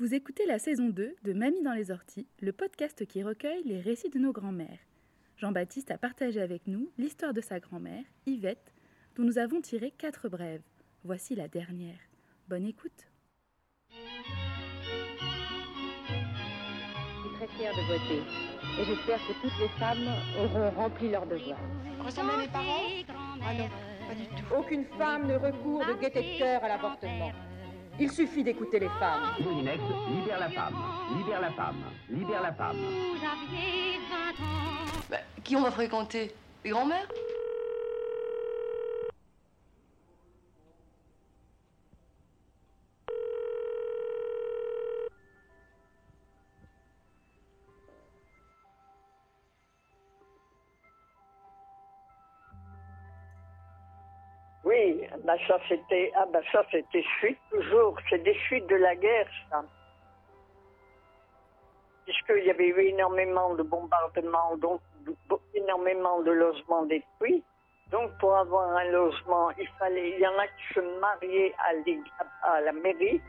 Vous 0.00 0.14
écoutez 0.14 0.46
la 0.46 0.60
saison 0.60 0.90
2 0.90 1.16
de 1.24 1.32
Mamie 1.32 1.60
dans 1.64 1.72
les 1.72 1.90
orties, 1.90 2.28
le 2.40 2.52
podcast 2.52 3.04
qui 3.04 3.24
recueille 3.24 3.64
les 3.64 3.80
récits 3.80 4.10
de 4.10 4.20
nos 4.20 4.30
grands-mères. 4.30 4.78
Jean-Baptiste 5.38 5.90
a 5.90 5.98
partagé 5.98 6.40
avec 6.40 6.68
nous 6.68 6.88
l'histoire 6.98 7.34
de 7.34 7.40
sa 7.40 7.58
grand-mère, 7.58 8.04
Yvette, 8.24 8.72
dont 9.16 9.24
nous 9.24 9.38
avons 9.38 9.60
tiré 9.60 9.90
quatre 9.90 10.28
brèves. 10.28 10.62
Voici 11.02 11.34
la 11.34 11.48
dernière. 11.48 11.98
Bonne 12.46 12.64
écoute. 12.66 13.08
Je 13.90 13.96
suis 17.26 17.34
très 17.34 17.48
fière 17.58 17.72
de 17.74 17.82
voter. 17.88 18.22
Et 18.80 18.84
j'espère 18.84 19.18
que 19.26 19.32
toutes 19.42 19.58
les 19.58 19.68
femmes 19.80 20.06
auront 20.38 20.70
rempli 20.70 21.10
leur 21.10 21.26
devoir. 21.26 21.58
Ressemblez 22.04 22.34
à 22.34 22.38
mes 22.38 22.46
parents? 22.46 22.86
Ah 23.44 23.52
non, 23.52 23.68
pas 24.06 24.14
du 24.14 24.28
tout. 24.28 24.54
Aucune 24.56 24.84
femme 24.96 25.26
ne 25.26 25.34
recourt 25.34 25.84
de 25.84 26.38
cœur 26.38 26.62
à 26.62 26.68
l'avortement. 26.68 27.32
Il 28.00 28.12
suffit 28.12 28.44
d'écouter 28.44 28.78
les 28.78 28.88
femmes. 29.00 29.34
Moulinex, 29.40 29.82
libère 30.14 30.38
la 30.38 30.50
femme, 30.50 30.74
libère 31.16 31.40
la 31.40 31.50
femme, 31.50 31.76
libère 32.08 32.42
la 32.42 32.52
femme. 32.52 32.76
Bah, 35.10 35.16
qui 35.42 35.56
on 35.56 35.62
va 35.62 35.70
fréquenter? 35.72 36.32
Les 36.64 36.70
grands-mères 36.70 37.08
Oui, 54.68 55.08
bah 55.24 55.38
ça 55.46 55.58
c'était 55.68 56.12
ah 56.14 56.26
bah 56.32 56.40
ça 56.52 56.62
c'était 56.70 57.04
suite 57.18 57.38
toujours, 57.50 57.94
c'est 58.10 58.22
des 58.22 58.34
suites 58.46 58.66
de 58.66 58.76
la 58.76 58.94
guerre 58.96 59.30
ça. 59.50 59.64
Puisqu'il 62.04 62.44
y 62.44 62.50
avait 62.50 62.68
eu 62.68 62.80
énormément 62.94 63.54
de 63.54 63.62
bombardements, 63.62 64.56
donc 64.58 64.80
énormément 65.54 66.20
de 66.20 66.32
logements 66.32 66.84
détruits. 66.84 67.42
Donc 67.90 68.10
pour 68.18 68.36
avoir 68.36 68.76
un 68.76 68.84
logement, 68.90 69.50
il 69.52 69.68
fallait, 69.78 70.10
il 70.10 70.20
y 70.20 70.26
en 70.26 70.38
a 70.38 70.46
qui 70.46 70.74
se 70.74 70.80
mariaient 71.00 71.54
à, 71.58 72.50
à 72.52 72.60
la 72.60 72.72
mairie 72.72 73.20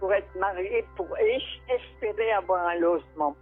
pour 0.00 0.10
être 0.14 0.34
mariés, 0.36 0.86
pour 0.96 1.08
es- 1.18 1.42
espérer 1.68 2.32
avoir 2.32 2.66
un 2.66 2.76
logement. 2.76 3.34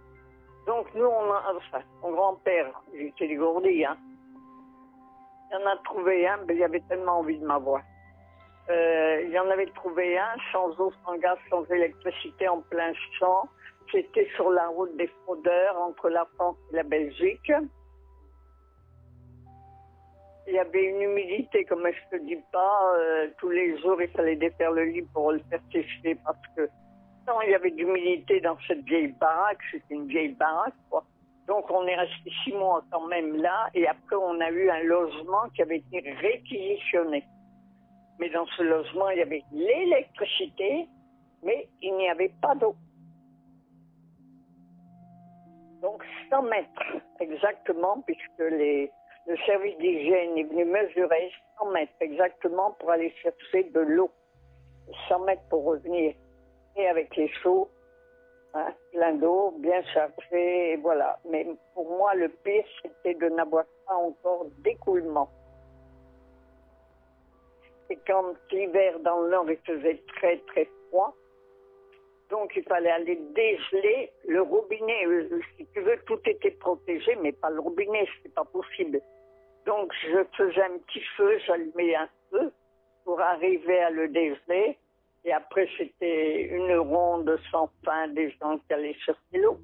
Donc 0.65 0.87
nous, 0.95 1.05
on 1.05 1.31
a, 1.31 1.53
enfin, 1.55 1.81
mon 2.03 2.11
grand-père, 2.11 2.71
il 2.93 3.07
était 3.07 3.27
dégourdi, 3.29 3.85
hein. 3.85 3.97
Il 5.49 5.53
y 5.53 5.63
en 5.63 5.65
a 5.67 5.77
trouvé 5.77 6.27
un, 6.27 6.37
mais 6.47 6.61
avait 6.61 6.83
tellement 6.89 7.19
envie 7.19 7.37
de 7.37 7.45
m'avoir. 7.45 7.81
Euh, 8.69 9.21
il 9.23 9.29
y 9.31 9.39
en 9.39 9.49
avait 9.49 9.67
trouvé 9.67 10.17
un 10.17 10.35
sans 10.51 10.69
eau, 10.79 10.91
sans 11.05 11.17
gaz, 11.17 11.37
sans 11.49 11.63
électricité, 11.65 12.47
en 12.49 12.61
plein 12.61 12.91
champ. 13.17 13.47
C'était 13.91 14.27
sur 14.35 14.49
la 14.49 14.67
route 14.67 14.95
des 14.97 15.07
fraudeurs 15.23 15.79
entre 15.79 16.09
la 16.09 16.25
France 16.35 16.57
et 16.71 16.75
la 16.75 16.83
Belgique. 16.83 17.51
Il 20.47 20.53
y 20.53 20.59
avait 20.59 20.83
une 20.83 21.01
humidité, 21.01 21.63
comme 21.65 21.87
je 21.87 22.17
te 22.17 22.23
dis 22.23 22.39
pas, 22.51 22.93
euh, 22.95 23.27
tous 23.37 23.49
les 23.49 23.77
jours 23.79 24.01
il 24.01 24.09
fallait 24.09 24.35
défaire 24.35 24.71
le 24.71 24.83
lit 24.85 25.01
pour 25.13 25.31
le 25.31 25.39
faire 25.49 25.61
sécher 25.71 26.17
parce 26.23 26.39
que 26.55 26.69
tant 27.25 27.41
il 27.41 27.51
y 27.51 27.55
avait 27.55 27.71
d'humidité 27.71 28.39
dans 28.39 28.57
cette 28.65 28.83
vieille 28.83 29.13
baraque, 29.19 29.59
c'était 29.71 29.95
une 29.95 30.07
vieille 30.07 30.35
baraque 30.35 30.73
quoi. 30.89 31.03
Donc 31.47 31.71
on 31.71 31.87
est 31.87 31.95
resté 31.95 32.31
six 32.43 32.53
mois 32.53 32.83
quand 32.91 33.07
même 33.07 33.37
là 33.37 33.69
et 33.73 33.87
après 33.87 34.17
on 34.17 34.39
a 34.41 34.49
eu 34.51 34.69
un 34.69 34.83
logement 34.83 35.47
qui 35.55 35.61
avait 35.61 35.77
été 35.77 35.99
réquisitionné. 36.11 37.23
Mais 38.19 38.29
dans 38.29 38.45
ce 38.57 38.63
logement 38.63 39.09
il 39.09 39.19
y 39.19 39.21
avait 39.21 39.43
l'électricité, 39.51 40.87
mais 41.43 41.69
il 41.81 41.95
n'y 41.95 42.09
avait 42.09 42.33
pas 42.41 42.53
d'eau. 42.55 42.75
Donc 45.81 46.03
100 46.29 46.41
mètres 46.43 46.83
exactement 47.19 48.01
puisque 48.01 48.39
le 48.39 48.89
service 49.45 49.77
d'hygiène 49.77 50.37
est 50.37 50.43
venu 50.43 50.65
mesurer 50.65 51.31
100 51.59 51.71
mètres 51.71 51.93
exactement 52.01 52.71
pour 52.79 52.91
aller 52.91 53.13
chercher 53.21 53.69
de 53.71 53.79
l'eau. 53.79 54.11
100 55.07 55.19
mètres 55.19 55.47
pour 55.49 55.63
revenir. 55.63 56.13
Et 56.75 56.87
avec 56.87 57.15
les 57.15 57.31
seaux, 57.41 57.69
plein 58.91 59.13
d'eau, 59.13 59.53
bien 59.59 59.81
chargé, 59.93 60.71
et 60.71 60.77
voilà. 60.77 61.19
Mais 61.29 61.45
pour 61.73 61.89
moi, 61.97 62.15
le 62.15 62.29
pire, 62.29 62.65
c'était 62.81 63.13
de 63.13 63.29
n'avoir 63.29 63.65
pas 63.87 63.95
encore 63.95 64.45
d'écoulement. 64.59 65.29
Et 67.89 67.97
quand 68.05 68.33
l'hiver 68.51 68.99
dans 68.99 69.21
le 69.21 69.29
nord, 69.29 69.49
il 69.49 69.57
faisait 69.57 70.01
très 70.15 70.37
très 70.47 70.67
froid, 70.89 71.13
donc 72.29 72.51
il 72.55 72.63
fallait 72.63 72.91
aller 72.91 73.15
dégeler 73.33 74.11
le 74.27 74.41
robinet. 74.41 75.05
Euh, 75.05 75.39
Si 75.55 75.65
tu 75.67 75.79
veux, 75.79 75.97
tout 76.05 76.19
était 76.25 76.51
protégé, 76.51 77.15
mais 77.21 77.31
pas 77.31 77.49
le 77.49 77.61
robinet, 77.61 78.07
c'est 78.21 78.33
pas 78.33 78.43
possible. 78.43 78.99
Donc 79.65 79.93
je 80.01 80.23
faisais 80.35 80.63
un 80.63 80.77
petit 80.79 81.03
feu, 81.15 81.37
j'allumais 81.45 81.95
un 81.95 82.09
feu 82.31 82.51
pour 83.05 83.19
arriver 83.21 83.79
à 83.79 83.89
le 83.89 84.09
dégeler. 84.09 84.77
Et 85.27 85.33
après, 85.33 85.67
c'était 85.77 86.43
une 86.43 86.73
ronde 86.77 87.37
sans 87.51 87.69
fin 87.83 88.07
des 88.07 88.31
gens 88.39 88.57
qui 88.59 88.73
allaient 88.73 88.95
chercher 89.05 89.39
l'eau. 89.39 89.59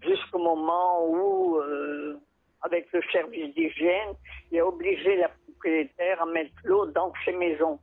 Jusqu'au 0.00 0.38
moment 0.38 1.06
où, 1.06 1.58
euh, 1.58 2.18
avec 2.62 2.90
le 2.94 3.02
service 3.12 3.54
d'hygiène, 3.54 4.14
il 4.50 4.60
a 4.60 4.66
obligé 4.66 5.16
la 5.16 5.28
propriétaire 5.28 6.22
à 6.22 6.24
mettre 6.24 6.54
l'eau 6.64 6.86
dans 6.86 7.12
ses 7.26 7.32
maisons. 7.32 7.78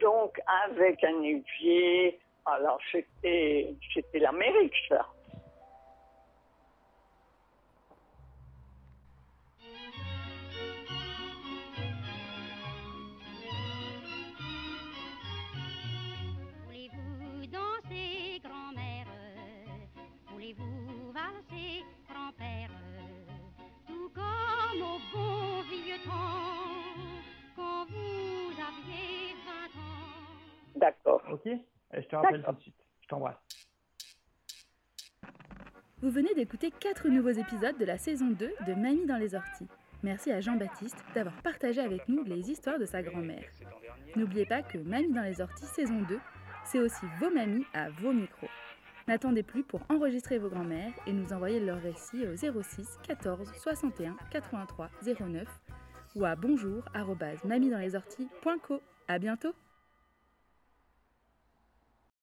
Donc, 0.00 0.40
avec 0.66 1.04
un 1.04 1.22
évier, 1.22 2.18
alors 2.44 2.80
c'était, 2.90 3.72
c'était 3.94 4.18
l'Amérique, 4.18 4.74
ça. 4.88 5.06
Voulez-vous 20.58 21.12
valser, 21.12 21.82
grand-père 22.08 22.70
Tout 23.86 24.10
comme 24.14 24.82
au 24.82 24.98
bon 25.12 25.62
vieux 25.62 25.98
temps, 26.04 26.94
quand 27.56 27.86
vous 27.86 28.50
aviez 28.52 29.34
vingt 29.44 29.80
ans. 29.80 30.76
D'accord. 30.76 31.22
Ok 31.32 31.42
Eh, 31.46 31.60
Je 32.02 32.08
te 32.08 32.16
rappelle 32.16 32.42
tout 32.42 32.52
de 32.52 32.60
suite. 32.60 32.76
Je 33.02 33.08
t'embrasse. 33.08 33.36
Vous 36.02 36.10
venez 36.10 36.34
d'écouter 36.34 36.70
quatre 36.70 37.08
nouveaux 37.08 37.30
épisodes 37.30 37.78
de 37.78 37.84
la 37.84 37.96
saison 37.96 38.26
2 38.30 38.52
de 38.66 38.74
Mamie 38.74 39.06
dans 39.06 39.16
les 39.16 39.34
orties. 39.34 39.68
Merci 40.02 40.30
à 40.32 40.40
Jean-Baptiste 40.42 41.02
d'avoir 41.14 41.34
partagé 41.42 41.80
avec 41.80 42.06
nous 42.08 42.22
les 42.24 42.50
histoires 42.50 42.78
de 42.78 42.84
sa 42.84 43.02
grand-mère. 43.02 43.44
N'oubliez 44.14 44.44
pas 44.44 44.62
que 44.62 44.76
Mamie 44.76 45.12
dans 45.14 45.22
les 45.22 45.40
orties 45.40 45.64
saison 45.64 46.02
2, 46.02 46.18
c'est 46.66 46.78
aussi 46.78 47.06
vos 47.20 47.30
mamies 47.30 47.64
à 47.72 47.88
vos 47.88 48.12
micros. 48.12 48.48
N'attendez 49.06 49.42
plus 49.42 49.62
pour 49.62 49.82
enregistrer 49.90 50.38
vos 50.38 50.48
grand-mères 50.48 50.94
et 51.06 51.12
nous 51.12 51.34
envoyer 51.34 51.60
leurs 51.60 51.82
récits 51.82 52.26
au 52.26 52.34
06 52.36 52.88
14 53.06 53.52
61 53.58 54.16
83 54.30 54.88
09 55.20 55.46
ou 56.14 56.24
à 56.24 56.34
bonjour@mamiedanslorties.co. 56.36 58.80
À 59.08 59.18
bientôt. 59.18 59.52